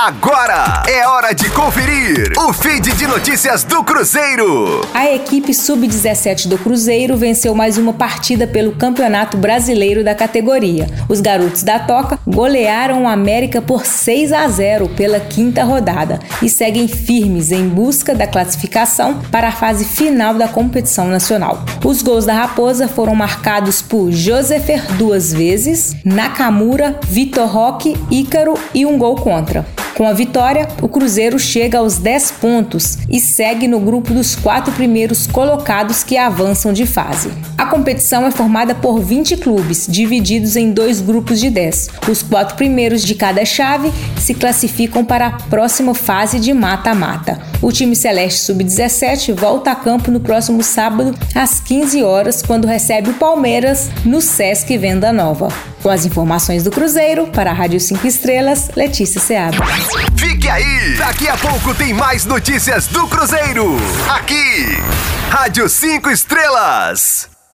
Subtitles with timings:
[0.00, 4.86] Agora é hora de conferir o feed de notícias do Cruzeiro.
[4.94, 10.86] A equipe sub-17 do Cruzeiro venceu mais uma partida pelo Campeonato Brasileiro da categoria.
[11.08, 16.48] Os garotos da Toca golearam o América por 6 a 0 pela quinta rodada e
[16.48, 21.64] seguem firmes em busca da classificação para a fase final da competição nacional.
[21.84, 28.86] Os gols da Raposa foram marcados por Josefer duas vezes, Nakamura, Vitor Roque, Ícaro e
[28.86, 29.66] um gol contra.
[29.98, 34.72] Com a vitória, o Cruzeiro chega aos 10 pontos e segue no grupo dos quatro
[34.72, 37.32] primeiros colocados que avançam de fase.
[37.58, 41.88] A competição é formada por 20 clubes, divididos em dois grupos de 10.
[42.08, 47.40] Os quatro primeiros de cada chave se classificam para a próxima fase de mata-mata.
[47.60, 53.10] O time Celeste Sub-17 volta a campo no próximo sábado, às 15 horas, quando recebe
[53.10, 55.48] o Palmeiras no Sesc Venda Nova.
[55.82, 59.64] Com as informações do Cruzeiro, para a Rádio 5 Estrelas, Letícia Seabra.
[60.16, 60.96] Fique aí!
[60.96, 63.76] Daqui a pouco tem mais notícias do Cruzeiro.
[64.08, 64.78] Aqui,
[65.30, 67.37] Rádio 5 Estrelas.